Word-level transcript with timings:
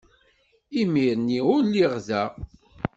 Imir-nni 0.79 1.39
ur 1.53 1.61
lliɣ 1.67 1.93
da. 2.07 2.23